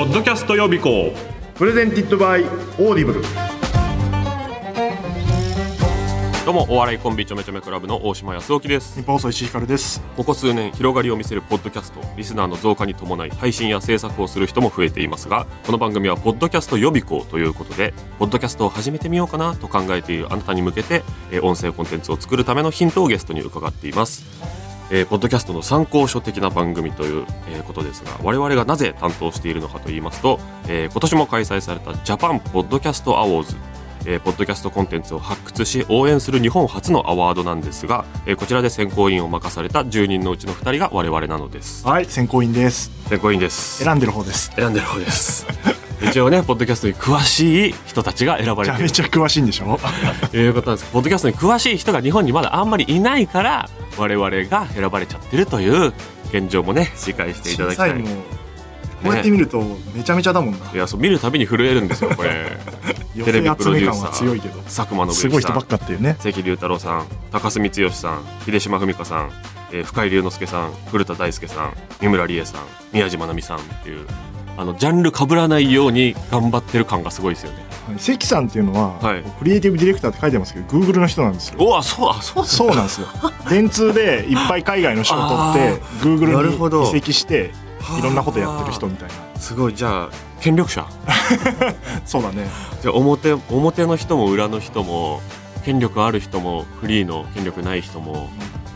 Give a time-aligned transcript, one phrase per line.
[0.00, 1.12] ポッドキャスト予備校。
[1.56, 3.20] Presented by Audible
[6.46, 8.98] どうもお笑いコンビちょめちょめクラブの大島育宙です。
[8.98, 10.00] ニッポン放送石井ひかるです。
[10.16, 33.54] ここ数年広がりを見せるポッドキャストリスナーの増加に伴い配信や制作をする人も増えていますがこの番組はポッドキャスト予備校ということでポッドキャストを始めてみようかなと考えているあなたに向けてえー音声コンテンツを作るためのヒントをゲストに伺っていますえーポッドキャストの参考書的な番組という、えーことですが我々がなぜ担当しているのかと言いますと、えー今年も開催されたジャパンポッドキャストアワーズ
[34.06, 41.86] えーポッドキャストコンテンツを発掘し応援する日本初のアワードなんですが、えーこちらで選考委員を任された10人のうちの2人が我々なのです。
[41.86, 42.90] はい選考員です。
[43.08, 43.84] 選考委員です。
[43.84, 44.50] 選んでる方です。
[44.56, 45.46] 選んでる方です。
[46.02, 48.84] 一応ねポッドキャストに詳しい人たちが選ばれている。
[48.84, 49.78] めちゃめちゃ詳しいんでしょ？
[50.32, 50.90] と いうことなんです。
[50.90, 53.68] ポッドキャストに詳しい人が日本にまだあんまりいないから
[53.98, 55.92] 我々が選ばれちゃってるという
[56.30, 57.90] 現状もね理解していただきたい。
[57.90, 58.22] 小さいの
[59.02, 59.62] こうやって見ると
[59.94, 62.58] めちゃめちゃだもんな、いやそう見るたびに震えるんですよこれ。
[63.16, 66.16] 寄テレビプロデューサー佐久間信すごい人ばっ之さんかっていうね。
[66.20, 69.30] 関龍太郎さん高須光義さん秀島文香さん、
[69.72, 72.60] えー深井龍之介さん古田大輔さん三村理恵さん
[72.92, 74.06] 宮島奈美さんっていう
[74.56, 77.58] あのジャンル被らないように頑張ってる感がすごいですよね。
[77.88, 77.98] はい。
[77.98, 79.22] 関さんっていうのは、はい。
[79.38, 81.56] クリエイティブディレクターって書いてますけど Google の人なんですよ。
[81.58, 83.08] おわそうあそうそうなんですよ。
[83.48, 86.82] 電通でいっぱい海外の仕事を取って Google なるほど。
[86.82, 87.52] に移籍して
[87.98, 89.40] いろんなことやってる人みたいな。
[89.40, 89.74] すごい。
[89.74, 90.08] じゃあ
[90.40, 90.86] 権力者？
[92.04, 92.48] そうだね。
[92.82, 95.20] じゃあ表表の人も裏の人も
[95.64, 98.28] 権力ある人もフリーの権力ない人も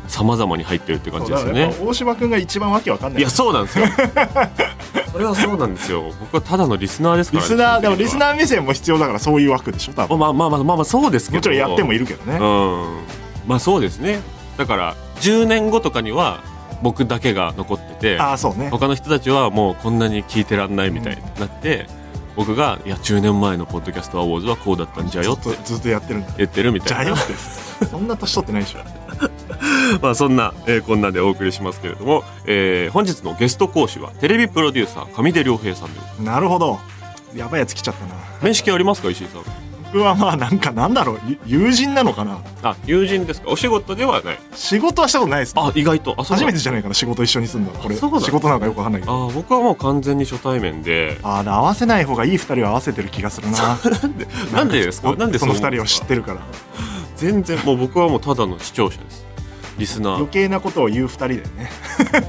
[0.09, 1.75] 様々に入ってるって感じですよね。
[1.81, 3.23] 大島君が一番わけわかんない。
[3.23, 3.87] いやそうなんですよ。
[5.13, 6.13] それはそうなんですよ。
[6.21, 7.43] 僕はただのリスナーですから。
[7.43, 10.19] リスナーでもリスーナー目線も必要だからそういう枠でしょ多分。
[10.19, 11.37] まあまあまあまあまあそうですけど。
[11.39, 12.39] もちろんやってもいるけどね。
[12.39, 12.99] うん。
[13.47, 14.21] まあそうですね。
[14.57, 16.43] だから10年後とかには
[16.83, 18.69] 僕だけが残っててああそうね。
[18.71, 21.87] 他の人たちはもうこんなに聞いてらんないみたいになって、
[22.37, 26.33] 僕が「いや10年前のポッドキャストアウォーズはこうだったんじゃよ」ってずっとずっとやってるんだ。
[26.37, 27.17] 言ってるみたいな。
[27.17, 28.79] そんな年取ってないでしょ
[30.03, 36.19] まあそんな、えーこんなでお送りしますけれども、えー本日のゲスト講師はテレビプロデューサー上出良平さんです。
[36.23, 36.79] なるほど。
[37.35, 38.15] やばいやつ来ちゃったな。
[38.43, 39.43] 面識ありますか石井さん？
[39.95, 42.39] 僕はまあなんかなんだろうゆ友人なのかな。
[42.65, 43.49] あ友人ですか。
[43.51, 44.39] お仕事ではない。
[44.53, 46.15] 仕事はしたことないですあ意外と。
[46.19, 47.71] あ初めててじゃないかな仕事一緒にすんの。
[47.71, 49.29] これ仕事なのかよくわかんないけど。
[49.29, 51.19] あ僕はもう完全に初対面で。
[51.23, 53.79] ああ合わせない方がいい二人を合わせてる気がするな。
[54.53, 55.15] なんでですか？
[55.15, 56.41] なんでその二人を知ってるから
[57.17, 57.59] 全然。
[57.65, 59.25] もう僕はもうただの視聴者です。
[59.79, 60.15] リスナー。
[60.17, 61.71] 余計なことを言う二人だよね。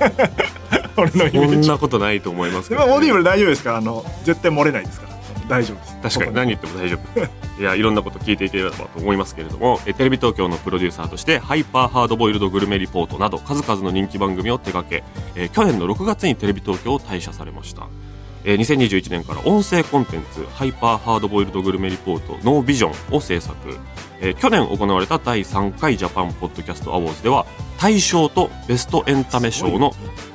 [0.98, 1.68] 俺のイそメージ。
[1.68, 5.16] んなことないと思いますけでど、も Audible 大丈夫ですかあの絶対漏れないですから。
[5.48, 6.18] 大丈夫です。
[6.18, 6.36] 確かに。
[6.36, 7.62] 何言っても大丈夫。
[7.62, 17.84] いやいろんなこと聞いていければと思いますけれどもえテレビ東京のプロデューサーとしてハイパーハードボイルドグルメリポートなど数々の人気番組を手掛けえー去年の6月にテレビ東京を退社されました
[18.48, 23.56] えー2021年から音声コンテンツハイパーハードボイルドグルメリポート no vision を制作。
[24.22, 27.46] えー去年行われた第3回ジャパンポッドキャストアワーズでは
[27.80, 29.92] 大賞とベストエンタメ賞の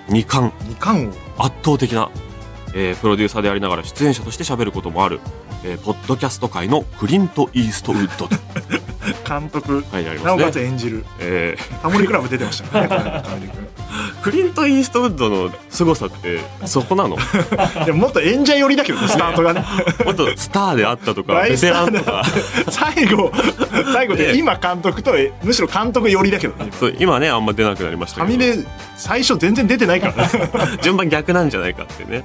[0.08, 0.52] 2冠。
[0.68, 1.06] 二冠
[1.38, 1.44] 王。
[1.44, 2.10] 圧倒的な、
[2.74, 5.20] えープロデューサーでありながら出演者として喋ることもある、
[5.64, 8.36] えーポッドキャスト界のクリント・イーストウッドと。
[9.28, 9.84] 監督。
[9.92, 10.50] 書いてありなおか。
[10.50, 11.04] つ演じる。
[11.20, 12.88] えタモリクラブ出てましたね。
[14.22, 14.30] ク。
[14.30, 17.16] リント・イーストウッドの凄さって そこなの？
[17.16, 19.64] もでももっと演者寄りだけどねスタートがね。
[20.10, 22.24] っとスターであったとかベテランとか。
[22.70, 23.32] 最後
[23.92, 24.38] 最後でね。
[24.38, 28.44] 今監督とえむしろ監督寄りだけどねそう今ねあんま出なくなりましたけど。
[28.96, 30.24] 最初全然出てないから。
[30.26, 32.22] ね順番逆なんじゃないかってね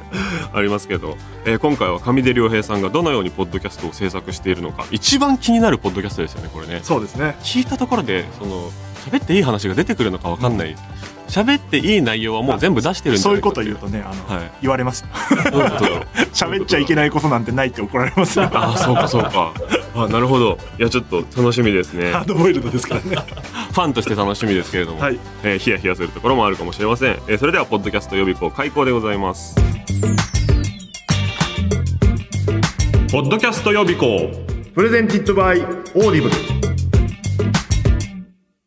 [0.53, 4.85] ありますけど、えー今回は上出良平さんがどのようにポッドキャストを制作しているのか。
[4.91, 6.79] 一番気になるポッドキャストですよねこれね。
[6.83, 7.35] そうですね。
[7.41, 8.69] 聞いたところでその
[9.09, 10.75] 喋っていい話が出てくるのかわかんない。
[11.27, 13.43] 喋、っていい内容はもう全部出してるんそうないいう。
[13.43, 14.51] かこと言うとねあの、はい。
[14.61, 15.05] 言われます。
[16.33, 18.49] 喋っちゃいけないことなんてないって怒られますよ。
[18.53, 19.51] ああそうかそうか。
[19.95, 20.57] あなるほど。
[20.77, 22.11] いやちょっと楽しみですね。
[22.11, 23.17] ハードボイルドですからね。
[23.73, 25.19] ファンとして楽しみですけれども、はい。
[25.43, 29.55] えーヒヤヒヤするところもあるかもしれません、えーそれではポッドキャスト予備校開講でございます
[33.15, 34.29] ポッドキャスト予備校。
[34.73, 36.35] Presented by Audible。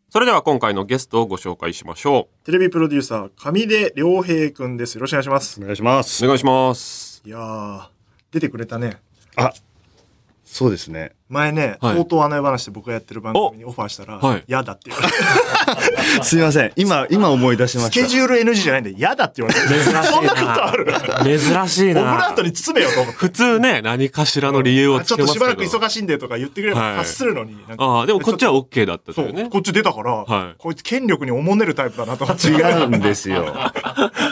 [0.08, 4.94] それでは今回のゲストをご紹介しましょテレビプロデューサー上出良平くんです。
[4.94, 5.60] よろしくお願いします。
[5.60, 6.24] お願いします。
[6.24, 7.22] うお願いします。
[7.26, 7.88] いやー
[8.30, 8.96] 出てくれたね。
[9.36, 9.52] あ、
[10.50, 11.12] そうですね。
[11.28, 16.24] 前ね、はいとうと話で僕がやってる番組にオファーしたら、はい嫌だって言われて。
[16.24, 16.72] すいません。
[16.74, 17.92] 今、今思い出しました。
[17.92, 19.68] スケジュール NG じゃないんで嫌だって言われて。
[19.68, 21.38] 珍しいなそんなことある？
[21.38, 23.18] 珍しいオブラなートに包めよと思って。
[23.18, 25.44] 普通ね、何かしらの理由をつちょっとけますけど。
[25.44, 27.58] しばらく忙しいんでとか言ってくればはい発するのに。
[27.68, 29.50] なんかああ、でもこっちは OK だったとそうね。
[29.50, 32.48] こっち出たから、はいこいつ権力におもねるタイプだなと思って。
[32.48, 33.52] 違うんですよ。
[33.52, 33.72] ア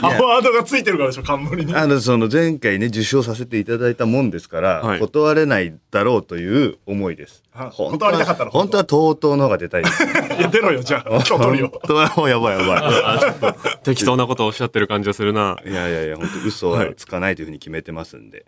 [0.07, 1.75] ワードがついてるからでしょ、冠に。
[1.75, 7.43] あの、その前回ね、受賞させていただいたもんですから、はい断れないだろうという思いです。
[7.53, 10.03] あ本当断りたかったの本当は TOTO の方が出たいです。
[10.03, 10.07] い
[10.41, 11.09] や、出ろよ、じゃあ。
[11.09, 11.81] 今日取るよ本。
[11.87, 15.57] 当はもうやばいやば 適当なことをおっしゃってる感じがするな。
[15.65, 15.69] い。
[15.69, 18.45] いやいやいや、本当嘘はつかないというふうに決めてますんで。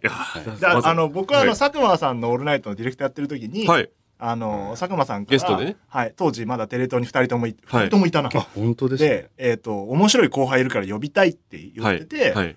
[0.63, 3.89] あの、僕はあの、はい佐久間さんのオールナイトのディレクターやってる時に、はい。
[4.21, 8.29] あの、佐久間さんから、ゲストでねはい、当時まだテレ東に二人ともい、はい二人ともいたな。
[8.33, 9.09] あ、本当ですね。
[9.09, 11.97] で、えっ、と、面白い後輩いるから呼びたいって言はい。
[11.97, 12.56] ってて、はい。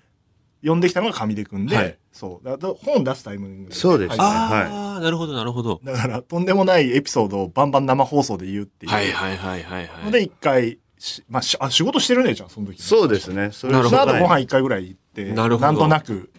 [0.65, 2.45] 呼んできたのが上出くんで、はいそう。
[2.45, 5.81] だから本出すタイミングでそうですはいああ、なるほど、なるほど。
[5.83, 8.91] だから、とんでもないエピソードをバンバン生放送で言うっていう。
[8.91, 10.05] はいはいはいはいはい。
[10.05, 12.81] ので、一回し、まあ、しあ、仕事してるね、じゃん、その時。
[12.81, 13.49] そうですね。
[13.51, 16.29] それなるほどその後ごはい飯一回ぐらい行って、なるほどんとなく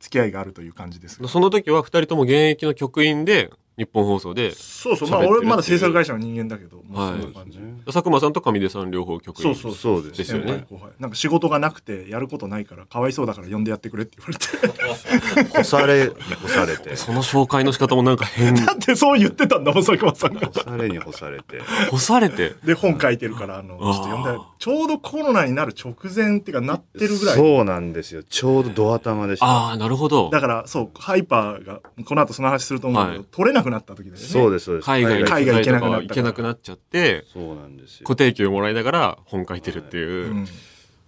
[0.00, 1.20] 付き合いがあるという感じです。
[1.28, 7.58] その時は二人とも現役の局員で、日本放送で、そうそう、まあ俺まだ制作会社の人間だけど、まあはいそんな感じ。
[7.86, 9.42] 佐久間さんと上出さん両方局員。
[9.42, 10.66] そうそうそうですですよね
[11.00, 16.96] なんか仕事がなくてやることないからかわいそうだから呼んでやってくれって言われて干され、干されて。
[16.96, 18.54] その紹介の仕方もなんか変。
[18.54, 21.60] だってそう言ってたんだもん佐久間さんが干されに干されて。
[21.90, 22.54] 干されて。
[22.64, 28.22] で本書いてるからあのちょっと呼んでちょうどコロナになる直前っていうかなってるぐらいそうなんですよ。
[28.22, 29.44] ちょうどドア玉でした。
[29.44, 30.30] ああ、なるほど。
[30.30, 34.86] だからそうハイパーがこの後その話すると思うけど、はい取れなくなった時だよねそうです、そうです。
[34.86, 38.06] 海外に海外行けなくなった行けなくなっちゃって、そうなんですよ。
[38.06, 40.30] 固定給もらいながら本書いてるっていう。
[40.30, 40.50] うんで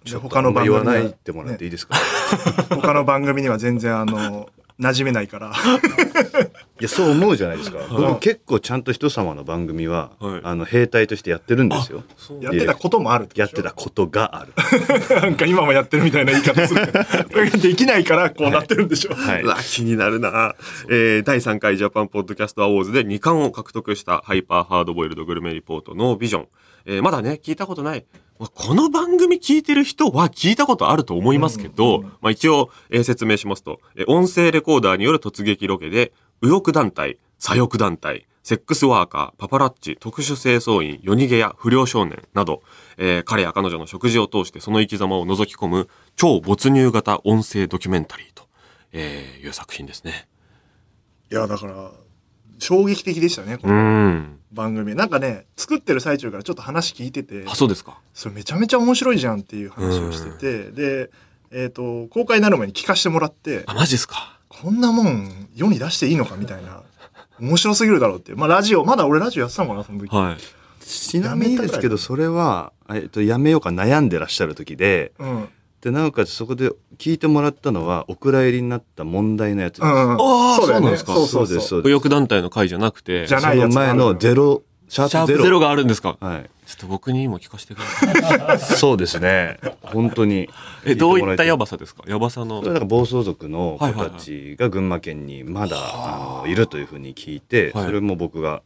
[0.05, 1.97] ちょっと他の番組は言わないってもらっていいですか、
[2.69, 5.53] 他の番組には全然あの馴染めないから。
[6.79, 7.79] いや、そう思うじゃないですか。
[7.91, 10.41] 僕結構ちゃんと人様の番組は、はい。
[10.45, 12.03] あの、兵隊としてやってるんですよ。
[12.19, 12.45] そう。
[12.45, 14.53] やってたこともあるやってたことがある。
[15.21, 17.05] なんか今もやってるみたいな言い方するけど。
[17.05, 19.43] それができないからこうなってるんでしょ、はい。
[19.43, 20.55] うわ気になるな、
[20.91, 26.49] えー、第3回ジャパンポッドキャストアウォーズで2冠を獲得したハイパーハードボイルドグルメリポートノービジョン。
[26.87, 28.07] えー、まだね、聞いたことない。
[28.39, 42.63] まあこの番組聞いてる人は聞いたことあると思いますけど、まあ一応、えー説明しますと、えー音声レコーダーによる突撃ロケで、右翼団体、左翼団体、セックスワーカー、パパラッチ、特殊清掃員、夜逃げや不良少年など、
[42.99, 48.45] えー彼や彼女の食事を通してその生き様を覗き込む超没入型音声ドキュメンタリーと、
[48.93, 50.29] えーいう作品ですね。
[51.33, 51.91] いやだから
[52.59, 54.39] 衝撃的でしたねこうのん。
[54.53, 57.99] 番組なんかね作ってる最中からちょっと話聞いててあ、そうですか。
[58.15, 61.11] それめちゃめちゃ面白いじゃんっていう話をしててで
[61.53, 64.39] えっ、と公開になる前に聞かせてもらってあ、マジですか？
[64.49, 66.83] こんなもん世に出していいのかみたいな
[67.39, 70.37] 面白すぎるだろうってまあラジオまだ俺ラジオやってたのかなその時、はい。
[70.83, 75.49] ちなみにですけど、それは、えっと、やめようか悩んでらっしゃる時で、うん
[75.87, 76.69] で、なおかつそこで
[76.99, 79.85] 聞いてもらったのは、お蔵入りになった問題のやつです。
[79.85, 81.15] うんうん、あーそうだよねそうなんですか？
[81.15, 82.01] そうそうそうそうです、そう右です。
[82.03, 85.61] 翼団体の会じゃなくて、じゃないやつ前のゼロ、シャープゼロ。
[85.61, 86.17] があるんですか？
[86.19, 86.51] はい。
[86.67, 88.59] ちょっと僕にも聞かせてください。
[88.77, 89.61] そうですね。
[89.83, 90.49] 本当に。
[90.85, 92.03] え、どういったヤばバさですか？
[92.09, 92.73] ヤバさのそれ。
[92.73, 98.63] なんか暴走族の子たちが群馬県にまだ、あのいるというふうに聞いて、はいそれも僕が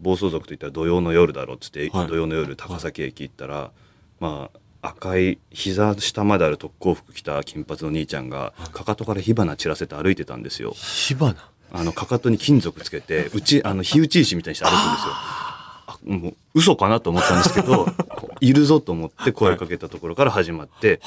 [0.00, 3.70] 暴走族といったら土曜の夜だろうっつって、はい土曜の夜高崎駅行ったら、
[4.18, 10.72] まあ赤い膝下まである特攻服着た金髪の兄ちゃんがかかとから火花散らせて歩いてたんですよ。
[10.76, 11.34] 火花？
[11.72, 15.12] あのかかとに金属つけてうちあの火打ち石みたいにして歩くんですよ。
[15.14, 17.86] あもう嘘かなと思ったんですけど
[18.40, 21.00] いるぞと思って声かけたところから始まって、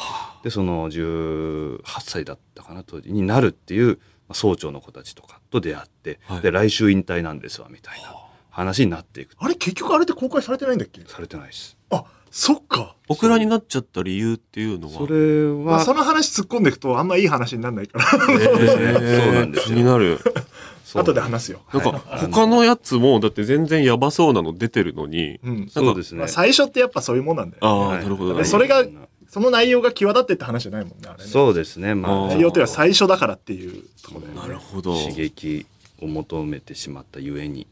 [0.43, 8.15] でその18歳だったかな当時になるっていうまあ総長の子たちとかと出会って、はいで来週引退なんですわみたいな
[8.49, 11.01] 話になっていくあれ結局あれって公開されてないんだっけ？
[11.07, 11.77] されてないです。
[11.91, 12.03] あ
[12.37, 12.95] そっか。
[13.07, 14.93] オクラになっちゃった理由っていうのは？
[14.93, 18.05] それは、まあ、その話突っ込んでいくとあんまいい話にならないから。
[18.29, 18.37] え。
[18.37, 19.75] ーそうなんですよ。
[19.75, 20.19] 気になる。
[20.93, 21.91] 後で話すよ、なんか、
[22.31, 25.39] 他のやつも、だって全然ヤバそうなの出てるのに。
[25.43, 25.67] うん。
[25.69, 26.19] そうですね。
[26.19, 28.03] まあ、最初ってやっぱそういうもんなんだよああ、はい。
[28.03, 28.37] なるほどなるほど。
[28.37, 28.85] でそれが
[29.27, 31.29] その内容が際立ってって話じゃないもんねあれね。
[31.29, 31.95] そうですね。
[31.95, 34.41] まあ内容っていうのは最初だからっていうところだよね。
[34.41, 34.95] なるほど。
[34.95, 35.65] 刺激
[36.01, 37.67] を求めてしまったゆえに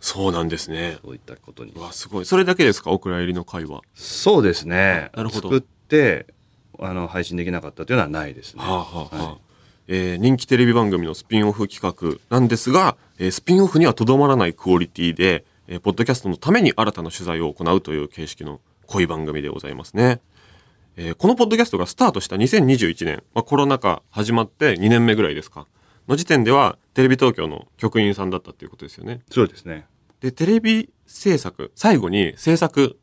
[0.00, 0.98] そうなんですね。
[1.04, 2.24] そういったことにうわ、すごい。
[2.24, 2.90] それだけですか？
[2.92, 3.80] オクラ入りの会話。
[3.94, 5.10] そうですね。
[5.14, 6.26] なるほど作って、
[6.78, 8.62] あの、配信できなかったというのはないですね。
[8.62, 9.36] はあはあはあはい
[9.90, 20.20] えー人気テレビ番組のスピンオフ企画なんですが、えースピンオフにはとどまらないクオリティで、えーポッドキャストのために新たな取材を行うという形式の濃い番組でございますね。
[20.96, 25.66] えーこのポッドキャストがスタートした2021年、まあ、コロナ禍始まって2年目ぐらいですか。
[26.08, 29.20] の時点ではテレビ東京の局員さんだったっていうことですよね。
[29.30, 29.86] そうですね。
[30.20, 32.98] で、テレビ制作、最後に制作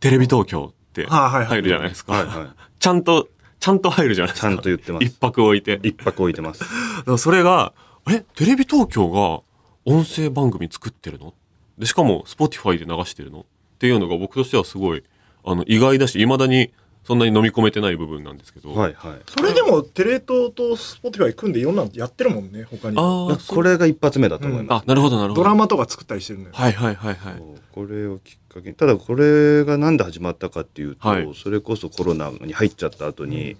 [0.00, 2.12] テレビ東京って入るじゃないですか。
[2.12, 2.48] はいはい。
[2.78, 3.28] ちゃんと、
[3.58, 4.48] ちゃんと入るじゃないですか。
[4.48, 5.04] ちゃんと言ってます。
[5.04, 5.80] 一泊置いて。
[5.82, 6.60] 一泊置いてます。
[6.60, 7.72] だからそれが、
[8.08, 9.42] え、テレビ東京が
[9.84, 11.34] 音声番組作ってるの？
[11.78, 13.40] で、しかも Spotify で流してるの？
[13.40, 13.44] っ
[13.78, 15.02] ていうのが僕としてはすごい、
[15.44, 16.72] あの、意外だし、未だに
[17.06, 18.74] そんなに飲み込めてない部分なんですけど。
[18.74, 19.20] はいはい。
[19.28, 24.82] それでもテレ東とスポティファイ組んでいろんなのやってるもんね他にああ、これが一発目だと思います。
[24.82, 25.42] あ、なるほどなるほど。
[25.42, 27.42] ドラマとか作ったりしてるのよ、はいはいはいはい。
[27.70, 33.56] これをきっかけにただこれが何で始まったかっていうと、はいそれこそコロナに入っちゃった後に、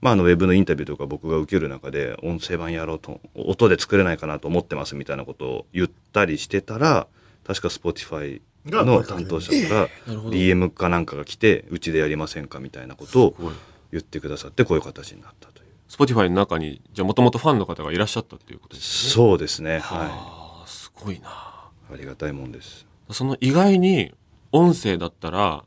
[0.00, 7.06] まあ、あのウェブのインタビューとか僕が受ける中で音声版やろうと音で作れないかなと思ってますみたいなことを言ったりしてたら
[7.46, 13.34] 確か Spotify の担当者から DM かなんかが来てうちでやりませんかみたいなことを。
[13.92, 15.66] 言ってくださってこういう形になったという。
[15.88, 19.12] Spotify の中に、じゃあもともとファンの方がいらっしゃったっていうことですね。
[19.12, 19.78] そうですね。
[19.78, 21.28] はああ、すごいな。
[21.90, 22.86] いありがたいもんです。
[23.10, 24.12] その意外に
[24.52, 25.64] 音声だったら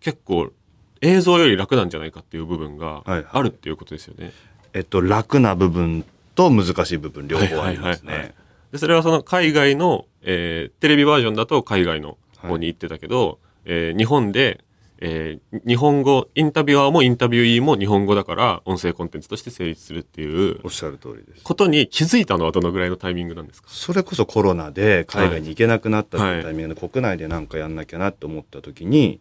[0.00, 0.52] 結構
[1.00, 3.26] 映像より楽なんじゃないかっていう部分がはいはい。
[3.30, 4.32] あるっていうことですよね。
[4.74, 6.04] えっと楽な部分
[6.34, 8.28] と難しい部分両方ありますはいはいはいはい。
[8.28, 8.34] ね
[8.72, 14.62] でそれはその海外の、えーテレビバージョンだと海外の方に行ってたけど、えー日本で、
[15.00, 21.42] えー日本語インタビュアーもインタビュイーも日本語だから音声コンテンツとして成立するっていうおっしゃる通りです。
[21.42, 23.68] ことに気づいたのはどのぐらいのタイミングなんですか？
[23.70, 26.42] それこそコロナで海外に行けなくなったはい。
[26.42, 29.20] タイミングで国内で何かやんなきゃなって思った時に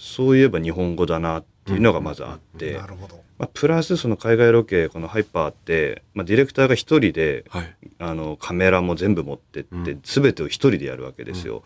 [0.00, 3.16] そういえば日本語だなっていうのがまずあって、なるほど。
[3.38, 7.76] まあ、プラスその海外ロケこのハイパーって、まあ、ディレクターが一人ではい。
[7.98, 10.00] あのカメラも全部持ってって、うん。
[10.02, 11.64] 全てを一人でやるわけですよ。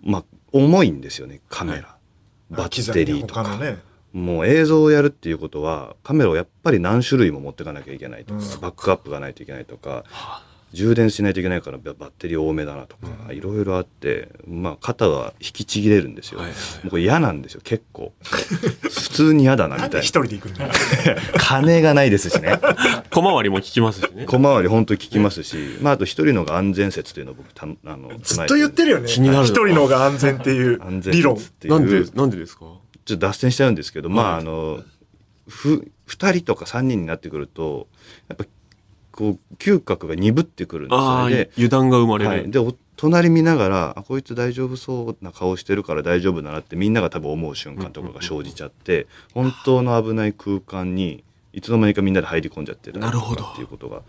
[0.00, 1.96] まあ重いんですよねカメラ、
[2.50, 3.58] バッテリーとか。
[4.12, 8.60] もう映像をやるっていうことはカメラをやっぱり何種類も持っていかなきゃいけないとか、うん。
[8.60, 10.04] バックアップがないといけないとか
[10.72, 18.12] 充電しないといけないからババッテリー多めだなとか、いろいろあって、まあ、肩が引きちぎれるんですよ、はいはいもうこれ嫌なんですよ結構。
[18.22, 19.94] 普通に嫌だなみたいな。
[19.94, 20.70] なんで一人で行くんだよ。
[21.38, 22.58] 金がないですしね。
[23.10, 24.24] 小回りも聞きますしね。
[24.26, 29.08] 小回り本当に聞きますし、まあ、あと一人のが安全説というのを僕たあのずっと言ってるよね。
[29.08, 29.46] 気になる。
[29.46, 31.36] 一人の方が安全っていう安全理論。
[31.36, 31.74] 説っていう。
[31.74, 32.64] なんで、なんでですか？
[33.04, 34.40] ちょっと脱線しちゃうんですけど、まあはい。
[34.40, 34.82] あの
[35.48, 37.88] ふ2人とか3人になってくると
[38.28, 38.44] やっぱ
[39.12, 41.34] こう嗅覚が鈍ってくるんですよね。
[41.34, 42.30] で油断が生まれる。
[42.30, 53.44] はい、でお隣見ながらあこいつ大丈夫そうな顔してるから大丈夫だなってみんなが多分思う瞬間とかが生じちゃって本当の危ない空間にいつの間にかみんなで入り込んじゃってたりとなるほど。
[53.44, 54.02] かっていうことが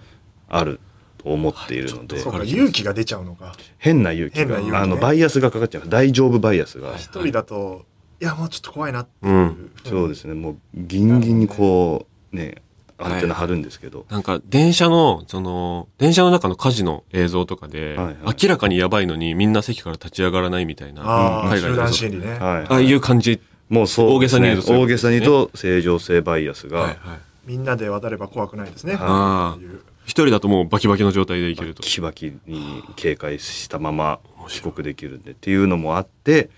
[0.50, 0.80] ある
[1.18, 2.18] と思っているので。
[2.18, 3.54] そうかわかる勇気が出ちゃうのか。
[3.78, 4.60] 変な勇気が。
[4.60, 4.72] ね。
[4.76, 5.84] あのバイアスがかかっちゃう。
[5.88, 7.86] 大丈夫バイアスが、一人だと
[8.22, 9.72] いやもうちょっと怖いなっていう、うん。
[9.86, 10.34] そうですね。
[10.34, 12.62] もうギンギンにこうね
[12.98, 18.16] アンテナ張るんですけど、なんか、電車の、その、電車の中の火事の映像とかで、はいはい。
[18.44, 21.02] 明らかにやばいのにみんな席から立ち上がらないみたいな、
[21.50, 22.40] 海外の心理ね、はい。
[22.40, 23.42] ああいう感じ。
[23.70, 26.80] もうそう大げさに言うとそういう大げさに言うと正常性バイアスが。
[26.80, 26.98] はいはい。
[27.46, 29.68] みんなで渡れば怖くないですね、ああってい。
[29.68, 31.84] う一人だともうバキバキの状態でいけると。
[31.84, 36.50] キバキに警戒したまま帰国できるんでっていうのもあって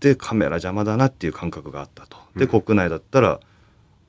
[0.00, 2.16] でカメラ邪魔だなっていう感覚があったと。
[2.36, 2.60] でうん。
[2.60, 3.40] 国内だったら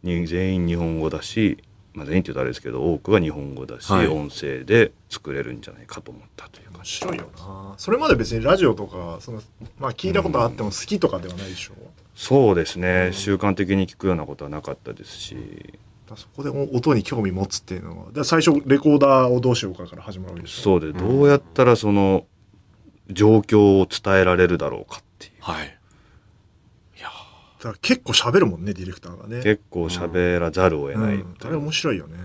[0.03, 4.07] に全員日本語だし、まあ、全員って言うとあれですけど多くが日本語だし、はい。
[4.07, 6.77] 音声で作れるんじゃないかと思ったというか。
[6.77, 7.73] 面白いよな。
[7.77, 9.41] それまで別にラジオとかその、
[9.79, 11.73] まあ、聞いたことあっても好きとかではないでしょ、
[12.15, 13.11] そうですね。
[13.13, 15.35] 習慣的に聞くようなことはなかったですし。
[15.35, 20.61] だからそこで音に興味持つっていうのはだから最初レコーダーをどうしようかから始まるわけでしょ。
[20.63, 22.25] そうでどうやったらその
[23.09, 25.33] 状況を伝えられるだろうかっていう。
[25.39, 25.77] はい。
[27.61, 29.43] だから結構喋るもんねディレクターがね。
[29.43, 31.15] 結構喋らざるを得ない。
[31.15, 32.17] うん、あれ面白いよね。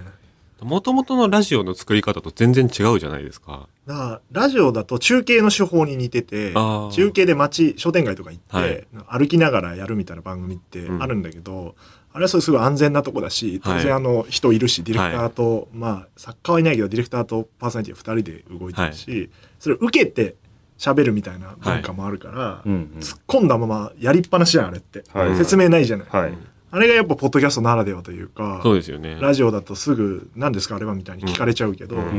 [0.63, 3.69] もともとのラジオの作り方と全然違うじゃないですか。
[3.87, 9.21] だからラジオだと中継の手法に似てて中継で街商店街とか行って、はい。
[9.21, 11.03] 歩きながらやるみたいな番組ってうん。
[11.03, 11.75] あるんだけど、
[12.15, 13.83] あれはそうすごい安全なとこだし当はい。
[13.83, 19.29] 然あの人いるし、ディレクターと、まあ作家はいないけどディレクターとパーソナリティ2人で動いてるし、
[19.61, 20.37] それを受けて
[20.79, 23.01] 喋るみたいな文化もあるから、うんうん。
[23.01, 25.37] 突っ込んだままやりっぱなしじゃんあれって、はい。
[25.37, 26.33] 説明ないじゃない、はい。
[26.71, 29.17] あれがやっぱポッドキャストならではというかそうですよね。
[29.21, 32.03] ラジオだとすぐ「何ですかあれは?」みたいに聞かれちゃうけど、うん。
[32.03, 32.13] うんう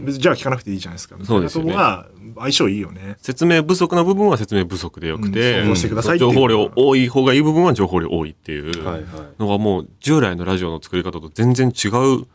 [0.00, 1.14] ん別にじゃあ聞かなくていいじゃないですか。
[1.16, 1.72] みたいうなそですよね。
[1.72, 2.06] とこが
[2.40, 3.16] 相性いいよね。
[3.18, 5.74] 説明不足な部分は説明不足でよくて、うん。
[5.74, 6.32] てくださいっていう。
[6.32, 9.04] 情報量多い方がいい部分は情報量多いっていうはいはい。
[9.38, 12.26] のがもう従来のラジオの作り方と全然違う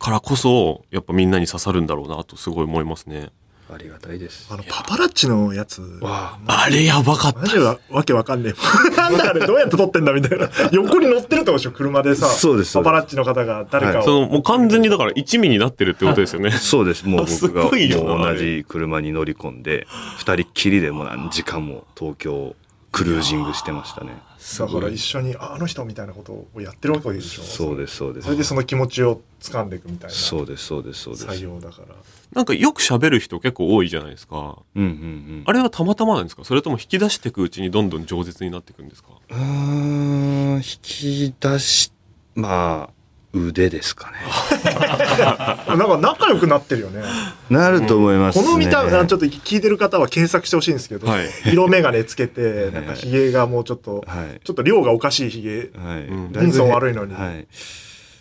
[0.00, 3.30] からこそやっぱみんなに刺さるんだろうなとすごい思いますね。
[3.72, 4.46] ありがたいです。
[4.50, 5.80] あのパパラッチのやつ。
[6.02, 7.40] わあれやばかった。
[7.40, 8.96] マジでわわけわかんねえ。
[8.96, 10.50] なんだあれどうやって撮ってんだみたいな。
[10.70, 12.26] 横に乗ってるってことでしょ車でさ。
[12.26, 16.50] そうですパパラッチの方が誰かを、そのもう完全にだから一味になってるってことですよね。
[16.50, 17.08] そうです。
[17.08, 17.72] もうす僕がもう
[18.18, 19.86] 同じ車に乗り込んで
[20.18, 22.56] 二人っきりでもう何時間も東京を
[22.92, 24.22] クルージングしてましたね。
[24.58, 27.42] だから一緒にああの人みたいなことをやってるわけでしょ。
[27.42, 28.26] そうですそうです。
[28.26, 30.14] それでその気持ちを掴んでいくみたいな。
[30.14, 31.26] そうですそうですそうです。
[31.26, 31.94] 作業だから
[32.34, 34.58] なんかよく喋る人結構多いじゃないですか。
[34.74, 35.42] うんうんうん。
[35.46, 36.44] あれはたまたまなんですか？
[36.44, 39.10] それとも引き出していくうちにどんどん饒舌になっていくんですか？
[39.30, 41.92] うーん引き出し
[42.34, 42.94] まあ
[43.32, 44.18] 腕ですかね。
[45.68, 47.02] なんか仲良くなってるよね。
[47.50, 51.26] なると思いますね、この見た目あちょっと聞いてる方は検索してほしいんですけど、はい。
[51.46, 54.40] 色眼鏡つけて なんかひげがもうちょっと、はい。
[54.44, 55.70] ちょっと量がおかしいひげ。
[55.76, 56.08] はい、
[56.48, 57.14] 人相悪いのに。
[57.14, 57.46] はい。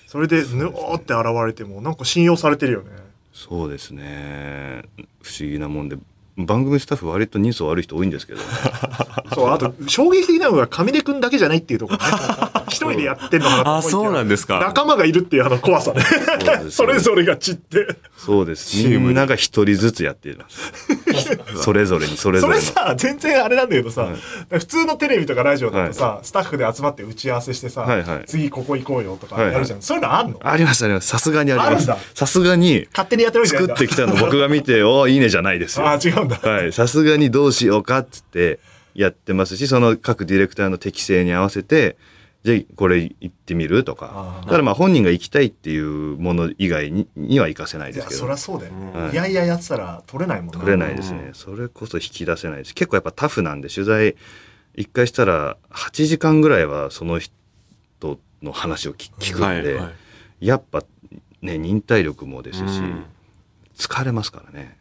[0.07, 2.89] それでぬおーって現れてもなんか信用されてるよね
[3.33, 4.83] そうですね。
[5.21, 5.97] 不思議なもんで。
[6.35, 8.45] 番組スタッフ割と人相悪い人多いんですけど、ね、
[9.35, 12.05] そうあと衝撃的なのが上出くんだけじゃないっていうところね。
[12.69, 14.59] 一人でやってんのかなあそうなんですか。
[14.59, 16.03] 仲間がいるっていうあの怖さね。
[16.71, 17.87] それぞれが散って。
[18.17, 18.71] そうです。
[18.71, 18.97] チームで。
[18.99, 20.73] みんなが一人ずつやっています
[21.55, 22.61] それぞれにそれぞれの。
[22.61, 24.59] それさ全然あれなんだけどさ、はい。
[24.59, 28.23] 普通のテレビとかラジオだとさ、スタッフで集まって打ち合わせしてさ、はいはい。
[28.27, 30.39] 次ここ行こうよとかやるじゃん、そういうのあんの？
[30.43, 31.07] ありますあります。
[31.07, 31.89] さすがにあります。
[32.13, 35.85] さすがに勝手にやってる作ってきたの僕が見ておーいいねじゃないですよ。
[35.87, 38.59] ああ違うんだ、はい、さすがにどうしようかっつって
[38.95, 41.97] やってますしその各ディレクターの適性に合わせて
[42.43, 44.41] じゃあこれ行ってみるとか。
[44.43, 48.19] だからまあ本人が行きたいっていうもの以外にには行かせないですけど。
[48.19, 50.59] そりゃそうだよ、はいいやいややってたら取れないもんな。
[50.59, 51.31] 取れないですね。
[51.33, 52.75] それこそ引き出せないです。
[52.75, 54.15] 結構やっぱタフなんで取材
[54.75, 57.31] 一回したら8時間ぐらいはその人
[58.41, 59.91] の話を聞聞くんで、はいは
[60.41, 60.47] い。
[60.47, 60.83] やっぱ
[61.41, 63.05] ね忍耐力もですし、うん。
[63.77, 64.77] 疲れますからね、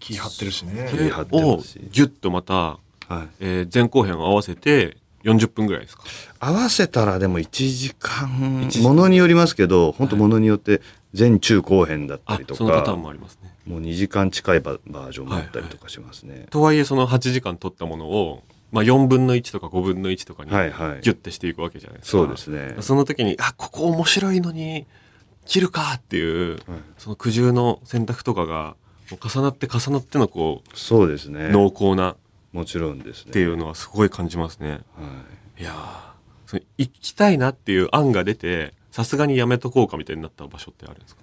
[0.00, 0.88] 気張ってるしね。
[0.90, 2.78] 気張ってをますしギュッとまた、は
[3.10, 4.96] い、えー前後編合わせて
[5.32, 6.04] 40分ぐらいですか？
[6.40, 10.80] 合わせたらでも1時間ものによりますけど本当ものによって
[11.18, 13.54] 前中後編だったありとそのパターかンもありますね。
[13.66, 16.46] もう2時間近いババージョンもあったりとかしますね。
[16.50, 18.42] とはいえその8時間撮ったものを、
[18.72, 21.00] まあ、4分の1とか5分の1とかにギはいはい。
[21.00, 22.76] ュッてしていくわけじゃないですか、そうですね。
[22.80, 24.86] その時にあここ面白いのに
[25.46, 26.60] 切るかっていう、はい。
[26.98, 28.74] その苦渋の選択とかが
[29.10, 31.46] 重なって重なってのこそうですね。
[31.46, 31.52] う。
[31.52, 32.16] 濃厚なっ
[32.58, 33.32] もちろんですね。
[33.32, 34.70] ていうのはすごい感じますね。
[34.70, 35.76] はいいやー
[36.46, 41.22] その行きたいなっていう案が出てさすがにやめとこうかみたいになった場所ってあるんですか？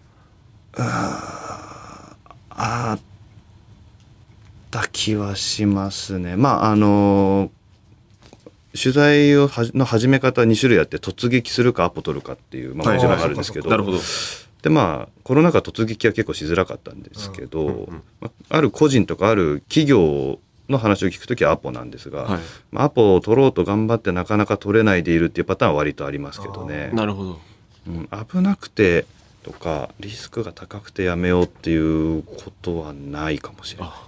[2.49, 3.01] あっ
[4.71, 6.35] た気はしますね。
[6.37, 7.51] まああの
[8.81, 13.99] 取材をはの始め方は2種類あって突撃するかアポ取るかっていう、まあ、はいもちろんあるんですけど、なるほど。
[14.61, 18.03] でまあコロナ禍突撃は結構しづらかったんですけど、うんうん
[18.49, 22.39] ある個人とかある企業の話を聞くときはアポなんですが、はい。
[22.71, 27.39] まあアポを取ろうと頑張ってなかなか取れないでいるっていうパターンは割とありますけどね、なるほど。
[27.87, 29.05] うん、危なくて
[29.43, 33.89] とかリスクが高くてやめようっていうことはないかもしれない。
[33.93, 34.07] あ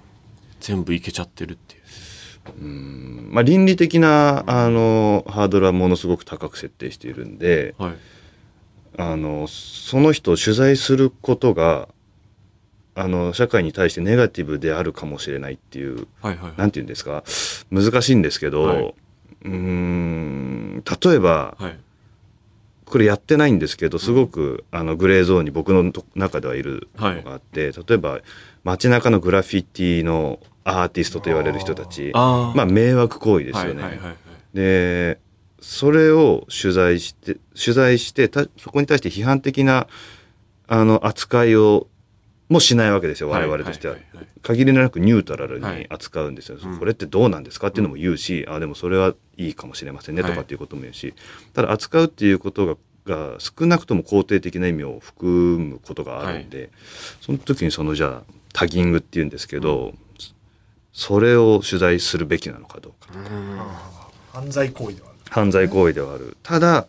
[0.60, 1.82] 全部いけちゃってるっていう。
[2.62, 7.96] うんまあ、倫理的なあのハードルはものすごく高く設定しているんではい。
[8.98, 11.88] あのその人を取材することが
[12.98, 16.54] あの社会に対してネガティブであるかもしれないっていうはいはい。
[16.58, 17.24] なんて言うんですか？
[17.72, 21.80] 難しいんですけど、はいうーん例えばはい。
[22.86, 28.22] これやってないんですけどすごくあのグレーゾーンに僕のと中ではいるのがあって、例えば
[28.64, 33.84] 街中のグラフィティのアーティストと言われる人たちあまあ迷惑行為ですよね。
[33.84, 34.16] はいはいはいはい。
[34.54, 35.20] で
[35.60, 39.88] それを取材して取材してたそこに対して批判的な
[40.68, 41.88] あの扱いを
[42.50, 43.96] もしないわけですよ我々としては。
[43.96, 44.26] いいいい。
[44.42, 45.80] 限りなくニュートラルはい。
[45.80, 46.78] に扱うんですよ、うん。
[46.80, 50.38] これってどうなんですかっていうのも言うし、あでもそれはいいかもしれませんねとはい。
[50.38, 51.14] かっていうことも言うし、
[51.54, 56.70] ただ扱うっていうことがが少なくとも肯定的な意味を含むことがあるんで、
[57.22, 59.94] その時にそのじゃあタギングっていうんですけど、
[60.92, 63.60] それを取材するべきなのかどうかうん。
[64.34, 66.88] 犯罪行為ではある犯罪行為ではあるただ、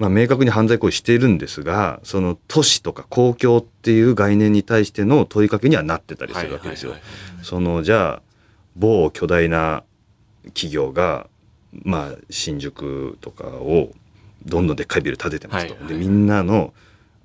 [0.00, 6.92] まあ、明確に犯罪行為しているんですがその都市とか公共っていう概念に対しての問いかけにはなってたりするわけですよ。
[6.92, 7.10] はいはい。
[7.36, 8.22] はいそのじゃあ
[8.76, 9.82] 某巨大な
[10.48, 11.28] 企業が
[11.72, 13.90] まあ新宿とかを
[14.46, 16.72] どんどんでっかいビル建ててますと、はいはいでみんなの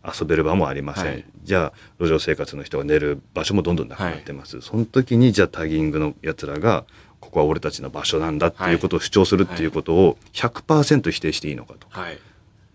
[0.06, 1.26] 遊べる場もありません、はい。
[1.44, 6.86] じゃあ路上生活の人が寝る場所もどんどんなくなってます、その時にじゃあタギングのやつらが
[7.20, 12.20] ここは俺たちの場所なんだっていうことを主張するっていうことを100%否定していいのかと、はい。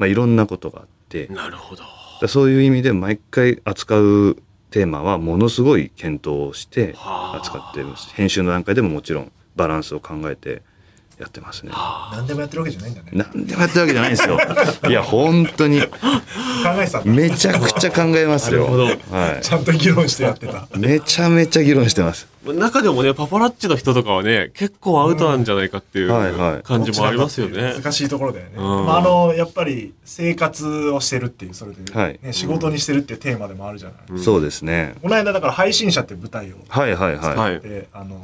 [0.01, 1.83] まあ、いろんなことがあってなるほど。
[2.23, 4.37] だそういう意味で毎回扱う
[4.71, 10.63] テーマはものすごい検討をしてはあ扱ってます編集の段階でももちろんバランスを考えて
[11.21, 11.73] やってますね。
[12.13, 13.11] 何でもやってるわけじゃないんだね。
[13.13, 14.39] 何でもやってるわけじゃないんですよ。
[14.89, 15.83] いや本当に。
[17.05, 18.63] めちゃくちゃ考えますよ。
[18.63, 18.85] なるほど。
[18.85, 20.67] はちゃんと議論してやってた。
[20.75, 22.27] い、めちゃめちゃ議論してます。
[22.47, 26.11] 中でもねパパラッチの人とかはね結構アウトなんじゃないかっていうん。
[26.11, 26.63] はいはうい。
[26.63, 27.75] 感じもありますよね。
[27.77, 28.87] 難しいところだよね、うん。
[28.87, 32.19] まあ、あのやっぱり生活をしてるっていうそれで、はい。
[32.23, 34.19] ね、仕事にしてるっていうテーマでもあるじゃない、うん。
[34.19, 34.95] そうですね。
[35.03, 37.61] この間だから配信者っていう舞台をはいはいはい、はい。
[37.61, 38.17] であの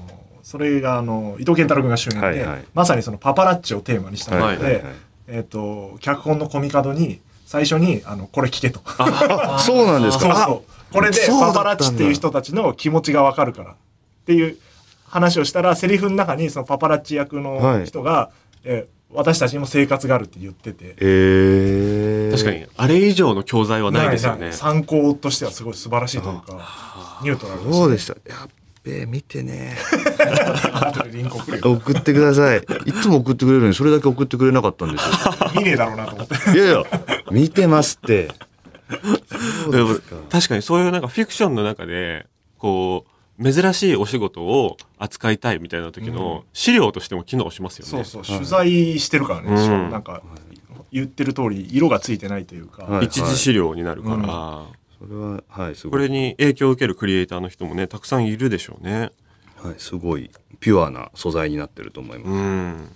[0.46, 2.64] それがあの伊藤健太郎君が主演で、はいはい。
[2.72, 4.94] まさにそのパパラッチをテーマにしたもので、はいはいはい。
[5.26, 8.80] えっ、と脚本のコミカドに最初にあのこれ聞けと。
[8.86, 10.22] あそうなんですか？
[10.22, 10.92] そうそう。
[10.92, 13.74] これでパパラッチっていう人たちの気持ちがわかるからっ
[14.24, 14.56] ていう
[15.08, 18.30] 話をしたらセリフの中にそのパパラッチ役の人が、
[18.62, 20.96] えー私たちにも生活があるって言ってて。
[20.98, 24.40] えー、確かにあれ以上の教材はないですよね。
[24.40, 24.52] ない。
[24.52, 28.14] 参考としてはすごい素晴らしいというか、ニュートラルそうでした。
[28.28, 28.48] やっ
[28.86, 29.76] べえ見てね
[31.62, 32.62] 送ってください。
[32.86, 35.10] いつも送ってくれるのにそれだけ送ってくれなかったんですよ。
[35.56, 36.34] 見ねえだろうなと思って。
[36.52, 36.84] いやいや
[37.32, 38.30] 見てますって。
[39.64, 42.26] そうでもですか確かにそういうなんかフィクションの中で
[42.58, 43.04] こ
[43.38, 48.04] う珍しいお仕事を扱いたいみたいな時の資料としても機能しますよね。
[48.04, 49.90] そうそう、取材してるからね、うん。
[49.90, 50.22] なんか、
[50.90, 54.66] 言ってる通り、色がついてないというか、はい一次資料になるから、うん
[54.98, 59.10] それははいすごいこれに影響を受けるクリエイターの人もねたくさんいるでしょうね。
[59.56, 60.30] はい、すごい
[60.60, 62.88] ピュアな素材になってると思います、うん。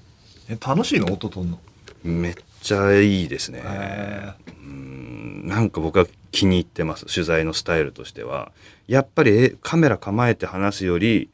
[0.51, 1.13] え楽しいの？
[1.13, 1.59] 音とんの？
[2.03, 4.33] めっちゃいいですねへ
[4.63, 8.53] うんなんか僕は気に入ってます取材のスタイルとしては
[8.87, 11.31] やっぱりえカメラ構えて話すより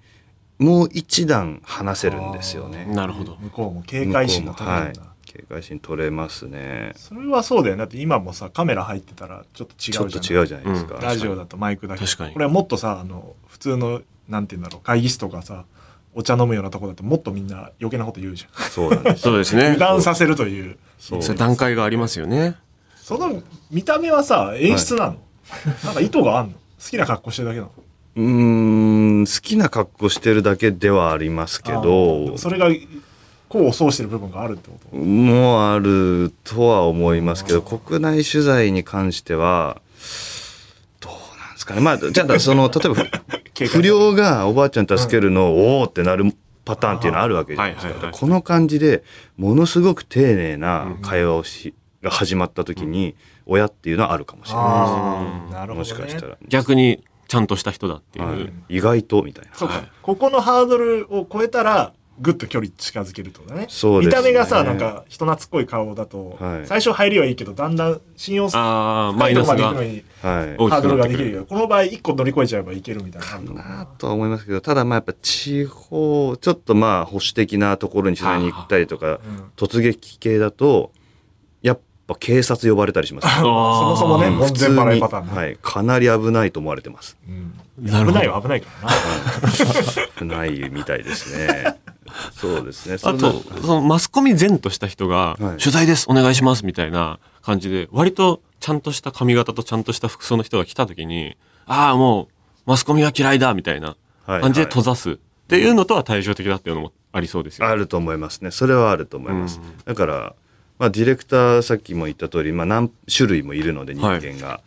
[0.58, 3.36] もう一段話せるんですよねなるほど。
[3.36, 5.00] 向こうも警戒心が取れるんだ。
[5.02, 7.80] はい、警戒心取れますねそれはそうだよね。
[7.80, 10.08] だって今もさ、カメラ入ってたらちょっと違うじゃん。
[10.08, 12.04] ちょっと違うじゃないですか、うんラジオだとマイクだけ。
[12.04, 15.64] 確かにこれはもっとさ、あの、普通の、なんて言うんだろう、会議室とかさ、
[16.14, 18.70] お茶飲むようなとこだともっとみんな余計なこと言うじゃん。
[18.70, 19.66] そうなんですそうですね。
[19.72, 20.78] 油断させるという。
[20.98, 22.56] そうそう段階がありますよね。
[22.96, 25.16] その見た目はさ、演出なの、
[25.84, 26.52] なんか意図があんの？
[26.54, 26.58] 好
[26.90, 27.72] きな格好してるだけなの？
[28.16, 32.68] うーん好きな格好してるだけではありますけどそれが
[33.48, 34.96] 功を奏してる部分があるってこと？
[34.96, 39.80] もあるとは思いますけど国内取材に関しては
[41.00, 41.80] どうなんですかね。
[41.80, 49.04] まあじゃあその 例えば不良がおばあちゃん助けるのをおーってなるパターンっていうのあるわけじゃないですか、はいはいはいこの感じで
[49.36, 55.74] ものすごく丁寧な会話をし、が始まった時に親っていうのはあるかもしれなああ、なるほど、ね。
[55.74, 58.26] いもしかしたら、逆にちゃんとした人だっていう。
[58.26, 59.50] はい、意外とみたいな。
[59.54, 59.88] そうか、はい。
[60.02, 63.66] ここのハードルを超えたら、ぐっと距離近づけるとだね。
[63.68, 64.16] そうですね。
[64.18, 66.66] 見た目がさ、なんか人懐っこい顔だと、はい。
[66.66, 69.72] 最初入りはいいけど、だんだん信用ああ、マイナスが。
[69.72, 70.02] 深い。
[70.02, 70.68] とこまで行くの。
[70.68, 73.26] ハードルができるけど、この場合一個乗り越えちゃえばいけるみたいな。
[73.26, 73.54] かな。
[73.54, 79.18] なとは思いますけどただまあやっぱ地方ちょっとまあ保守的なところに取材に行ったりとかうん。
[79.56, 80.92] 突撃系だと
[81.62, 85.32] やっぱ警察呼ばれたりしますそもそもね、門前払いパターンね。
[85.34, 87.16] はい、かなり危ないと思われてます。
[87.28, 87.52] うん。
[87.84, 88.96] 危ないは危ないからな。
[90.18, 91.76] 危ないみたいですね
[92.32, 92.96] そうですね。
[93.02, 95.56] あと、そのマスコミ前とした人が、はい。
[95.58, 102.28] 取材です、お願いします、みたいな感じで、割とちゃんとした髪型とちゃんとした服装の人が来た時に、ああ、もう、
[102.66, 105.12] マスコミは嫌いだ、みたいなはい感じで閉ざす。
[105.12, 105.16] っ
[105.48, 107.68] ていうのとは対照的だっていうのもありそうですよ。
[107.68, 108.50] あると思いますね。
[108.50, 109.78] それはあると思います、うん。
[109.84, 110.34] だから、
[110.78, 114.60] まあ、ディレクターさっきも言った通り、まあ、何種類もいるので人間が、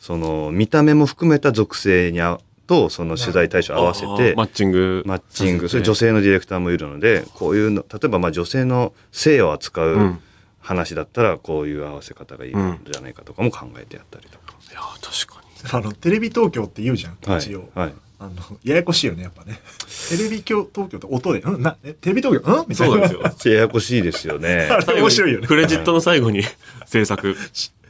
[0.00, 5.02] その見た目も含めた属性にあとその取材対象合わせてマッチング。
[5.06, 10.18] マッチング、それ女性のディレクターもいるので、こういうの、例えばまあ女性の性を扱ううん
[10.60, 14.54] 話だったら、こういう合わせ方がいいんじゃないかとかも考えてやったりとか。
[14.70, 15.84] いやー、確かに。
[15.84, 17.68] あの、テレビ東京って言うじゃん、はい一応。。
[17.74, 17.94] はい。
[18.18, 18.32] あの、
[18.64, 19.60] ややこしいよね、やっぱね。
[20.08, 21.60] テレビ東京って音で、うん？
[21.60, 22.64] な、えテレビ東京うん？
[22.66, 22.94] みたいな。
[23.08, 23.54] そうですよ。
[23.56, 24.78] ややこしいですよね あ。
[24.90, 25.46] れ面白いよね。
[25.48, 26.42] クレジットの最後に
[26.86, 27.36] 制作、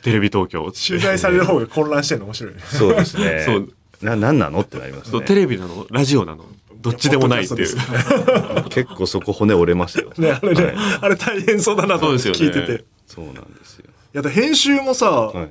[0.02, 0.72] テレビ東京。
[0.72, 2.64] 取材される方が混乱してるの面白いよね。
[2.66, 3.42] そうですね。
[3.46, 4.61] そうな、なんなの？
[4.61, 5.20] ってなりますね。
[5.22, 5.87] テレビなの？
[5.90, 6.44] ラジオなの？
[6.76, 7.68] どっちでもないっていう。
[8.68, 10.12] 結構そこ骨折れますよ。
[10.18, 12.83] ね、あれね、あれ大変そうだなと思ってそうですよね聞いてて。
[12.83, 13.87] いそうなんですよ。
[14.12, 15.48] や、だ編集もさ、はい。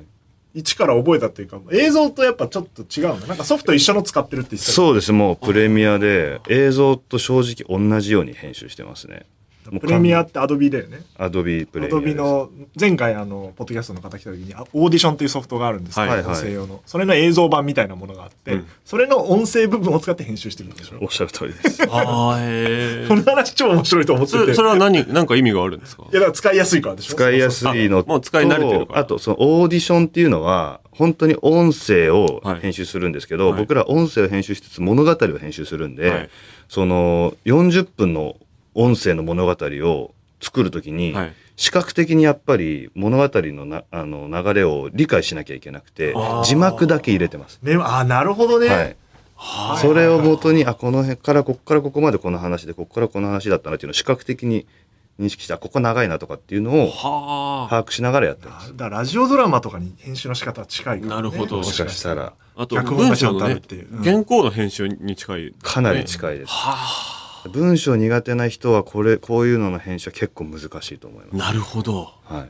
[0.54, 3.26] 一から覚えたっていうか、映像とやっぱちょっと違うの。
[3.26, 5.10] なんかソフト一緒の使ってるって言ってたそうです。
[5.10, 9.26] もうプレミアで映像と正直同じように編集してますね。
[9.70, 11.02] プレミアってアドビだよね。
[11.16, 15.94] アドビプレアミアドビの前回あのポッドキャストの方来た時にあオーディションというソフトがあるんです。
[16.00, 16.20] けど、はい。
[16.22, 16.82] 音声用の。
[16.86, 18.66] それの映像版みたいなものがあって、うん。
[18.84, 20.98] それの音声部分を使って編集してるんでしょ？
[21.00, 21.82] おっしゃる通りです。
[21.90, 24.54] ああへこの話超面白いと思ってて。
[24.54, 26.04] それは何何か意味があるんですか？
[26.04, 27.14] いやだから使いやすいからでしょ？
[27.14, 28.98] 使いやすいのあもう使い慣れてるから。
[29.00, 33.60] あとそのオーディションっていうのは本当に音声を編集するんですけど、はい。
[33.60, 36.30] 僕ら音声を編集しつつ物語を編集するんで、はい。
[36.68, 38.36] その40分の
[38.74, 41.32] 音声の物語を作るときに、はい。
[41.56, 47.60] 視覚的にやっぱり物語のなあの流れを理解しなきゃいけなくて字幕だけ入れてます。
[47.62, 48.96] ねあなるほどね、
[49.36, 49.78] はい。
[49.78, 54.66] それをもとにあこの辺からここからここまでこの話でここからこの話だったなっていうのを視覚的に
[55.20, 57.68] 認識してあここ長いなとかっていうのをはあ。
[57.70, 58.76] 把握しながらやってます。
[58.76, 61.56] だからラジオドラマとかに編集の仕方は近いから、ね、なるほど。
[61.58, 62.32] ももしかしたら。
[62.56, 63.96] あと脚本がちゃんとある文章のねっていう。
[63.96, 65.54] うん原稿の編集に近い。
[65.62, 66.52] かなり近いです。
[67.48, 71.36] 文章苦手な人はこれこういうのの編集は結構難しいと思います。
[71.36, 72.48] なるほどはい。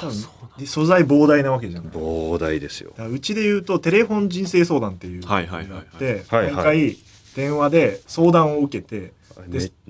[0.00, 0.14] 多分
[0.58, 2.92] で素材膨大なわけじゃない膨大ですよ。
[2.96, 6.96] らうちで言うとテレフォン人生相談っていうのがあはいはいはいはいって毎回
[7.34, 9.12] 電話で相談を受けて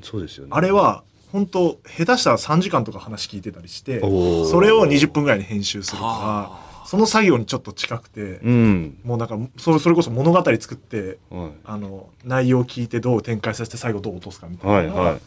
[0.03, 0.51] そうですよね。
[0.55, 6.25] あれは本当下手したら3時間とか話聞いてたりしてそれを20分ぐらいに編集するはか
[6.65, 8.99] らその作業にちょっと近くてうん。
[9.05, 11.51] もうなんかそれそれこそ物語作ってはい。
[11.65, 15.21] あの内容を聞いてどう展開させて最後どう落とすかみたいなのがはいはい。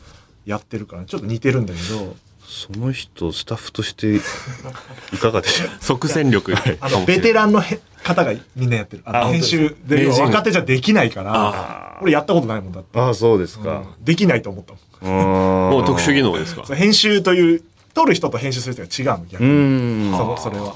[0.45, 2.15] やってるからちょっと似てるんだけど。
[2.45, 4.15] その人スタッフとして
[5.15, 5.69] いかがでしょう？
[5.80, 6.54] 即戦力。
[6.82, 9.04] あのベテランのへ方がみんなやってる。
[9.06, 13.63] あのあ編集で若手じゃできないからあ俺やったことないもんだって、ああそうですうん。
[13.63, 13.84] か。
[14.02, 15.15] できないと思ったもん。
[15.26, 16.63] ももう特殊技能ですか？
[16.76, 20.12] 編集という撮る人と編集する人が違うの逆うにん。
[20.12, 20.73] そのそれは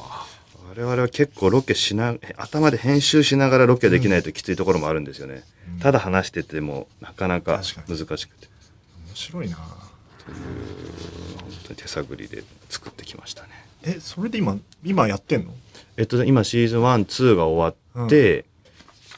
[0.78, 5.44] 我々は結構ロケしな頭で編集しながらロケできないときついところもあるんですよね、
[5.82, 8.48] ただ話しててもなかなか難しくて。
[9.08, 9.56] 面白いな。
[9.58, 9.66] 本
[11.64, 13.50] 当に手探りで作ってきましたね。
[13.82, 15.54] えそれで今今やってんの？
[15.98, 18.46] えっと今シーズン12が終わって、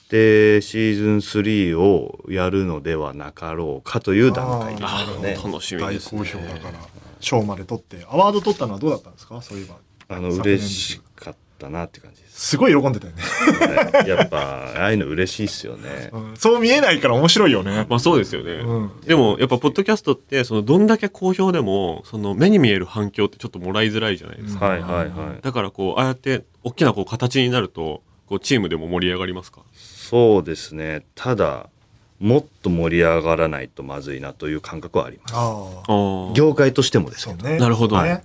[0.10, 5.34] でシーズン3をやるのではなかろうかという段階ですあーね。
[5.36, 6.19] 楽しみ大ですね。
[6.19, 6.80] 好評だから。
[7.19, 8.06] 賞まで取って。
[8.10, 9.41] アワード取ったのはどうだったんですか？
[9.41, 9.76] そういえば。
[10.12, 11.04] あの嬉しか
[11.60, 16.10] ったなって感じです、すごい喜んでたよね、はいやっぱああいうの嬉しいっすよね。
[16.13, 16.38] うん。
[16.38, 17.86] そう見えないから面白いよね。
[17.89, 19.02] まあそうですよね、うん。
[19.02, 25.41] でもやっぱポッドキャストってそのどんだけ好評でもその目に見える反響ってちょっともらいづらいじゃないですか、はいはいはい。
[25.41, 29.62] だからこうああやって大きなこう形になるとこうチームでも盛り上がりますか？
[29.74, 31.04] そうですね。
[31.15, 31.69] ただ
[32.19, 35.36] もっと盛り上がらないとまずいなという感覚はあります。
[36.34, 37.58] 業界としてもですね。
[37.58, 38.02] なるほど。
[38.02, 38.24] ね。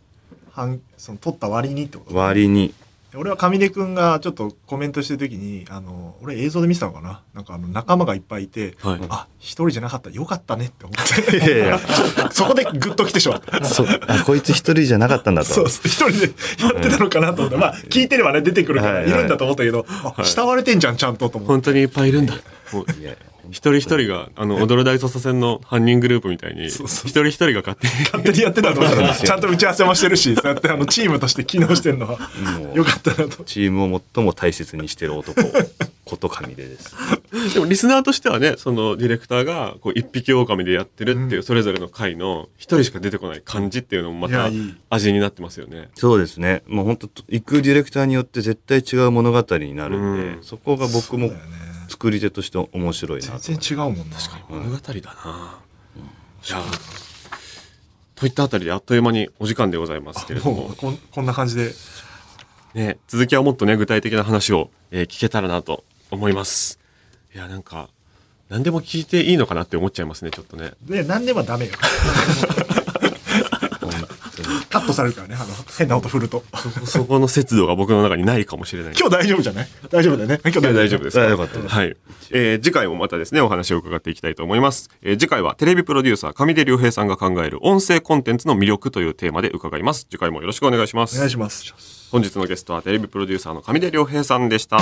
[0.50, 2.72] 半その取った割にってこと割に
[3.16, 7.22] 俺は上出くんがちょっとコメントしてる時にあの俺映像で見てたのかな？
[7.32, 9.00] なんかあの仲間がいっぱいいて、はい。
[9.08, 10.10] あ一人じゃなかった。
[10.10, 11.36] よかったねって思って。
[11.36, 11.80] いやいや
[12.32, 13.64] そこでグッと来てしまった。
[13.64, 13.86] そう。
[14.08, 15.48] あこいつ一人じゃなかったんだと。
[15.48, 19.12] そう一人でやってたのかなと思って、まあ聞いてればね出てくるからはいはい。
[19.12, 21.52] いるんだと思ったけど、あ慕われてんじゃんちゃんとと思って。
[21.52, 22.34] 本当にいっぱいいるんだ。
[22.34, 22.38] い
[23.02, 23.14] や
[23.50, 27.92] 一人一人があの踊る大捜査線の犯人グループみたいに一人一人が勝手に。
[28.04, 32.18] 勝手にやってたと思ったらちゃんと打ち合わせもしてるしそうやってあのチームとして機能してるのは
[32.74, 33.44] よかったなと。
[33.44, 35.40] チームを最も大切にしてる男
[36.04, 36.94] こと上出です。
[37.54, 44.50] でもリスナーとしてはねそのディレクターがこう一匹狼でやってるっていうそれぞれの回の一人しか出てこない感じっていうのもまた
[44.90, 45.88] 味になってますよね。
[45.94, 46.62] そうですね。
[46.66, 50.42] もう本当行くディレクターによって絶対違う物語になるんで、うん。
[50.42, 51.30] そこが僕も
[52.04, 54.16] 作り手として面白いなと全然違うもんな。
[54.50, 55.58] 物語だな。
[56.42, 56.62] じゃあ
[58.14, 60.74] といったあたりであっという間にお時間でございますけれども。
[60.76, 61.74] こんこんな感じで。
[62.74, 66.78] ね、続きはもっとね具体的な話を、えー聞けたらなと思います。
[67.34, 67.88] いやなんか
[68.50, 70.72] 何でも聞いていいのかなって思っちゃいますねちょっとね。
[70.82, 71.72] で何でもダメよ
[74.70, 75.46] カットされるからねあの
[75.78, 76.42] 変な音振ると
[76.84, 78.94] そこの節度が僕の中にないかもしれない。
[78.98, 79.68] 今日大丈夫じゃない？
[79.90, 81.96] 大丈夫だよね今日大丈夫ですよかったですはい。
[82.30, 84.88] えー次回もまたですね、お話を伺っていきたいと思います。
[85.02, 90.06] えー次回はテレビプロデューサー上出良平さんが考える音声コンテンツの魅力というテーマで伺います。
[90.10, 91.16] 次回もよろしくお願いします。
[91.16, 91.72] お願いします
[92.10, 94.78] 本日のゲストはテレビプロデューサーの上出良平さんでした。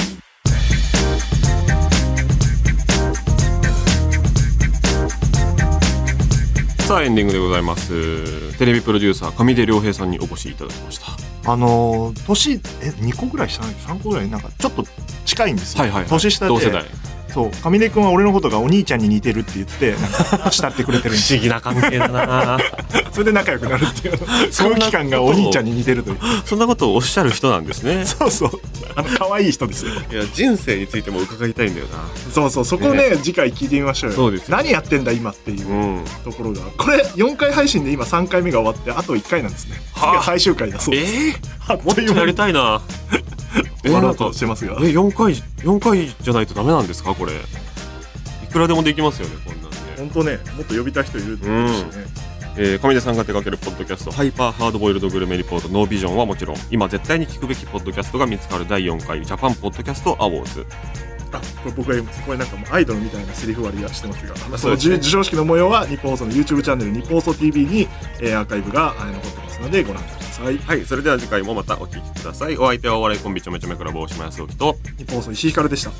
[6.92, 8.58] さあエンディングでございます。
[8.58, 11.06] テレビプロデューサー上出良平さんにお越しいただきました。
[11.50, 14.84] あのー年え2個ぐらい下ない3個ぐらいなんかちょっと
[15.24, 16.84] 近いんですよ、はいはいはい年下で同世代。
[17.32, 17.50] そう。
[17.62, 19.94] 上出君は俺のことがお兄ちゃんに似てるって言って
[20.50, 22.58] 慕ってくれてる不思議な関係だな。
[23.12, 24.18] それで仲良くなるっていう。
[24.56, 26.18] 空気感がお兄ちゃんに似てるという。
[26.44, 28.04] そんなことをおっしゃる人なんですね。
[28.04, 28.50] そうそう。
[28.94, 29.92] あの可愛い人ですよ。
[30.10, 32.04] いや人生についても伺いたいんだよな。
[32.32, 32.64] そうそう。
[32.64, 34.16] そこね次回聞いてみましょうよ。
[34.16, 34.56] そうですよ。
[34.56, 36.04] 何やってんだ今っていううん。
[36.24, 36.60] ところが。
[36.76, 39.80] これ4回配信で今3回目が終わってあと1回なんですね。
[39.94, 41.12] 次は最終回だそうです。
[41.68, 42.80] ー、あっもっとやりたいな
[43.56, 44.74] え終わろうとしてますが。
[44.80, 45.34] え4回
[45.64, 47.14] 4回じゃないとダメなんですか？
[47.14, 47.32] これ。
[47.32, 47.36] い
[48.52, 51.88] くらでもできますよねこんなんね本当ねもっと呼びたい人いると思うしね、
[52.58, 56.56] えー、上出さんが手掛けるポッドキャストハイパーハードボイルドグルメリポートノービジョンはもちろん。
[56.70, 60.66] 今絶対に聞くべきポッドキャストが見つかる第4回ジャパンポッドキャストアワーズ。
[61.34, 67.88] あこれ僕が言いますこれなんかもうアイドルみたいなセリフ割りはしてますが、まあ、その授授賞式の模様は日本放送の YouTube チャンネル日本放送 TV に、
[68.20, 70.58] えーアーカイブが残ってますのでご覧ください。
[70.58, 72.56] はいそれでは次回もまたお聞きください。
[72.58, 75.90] お相手はお笑いコンビちょめちょめクラブ大島康之と日本放送石井ひかるでした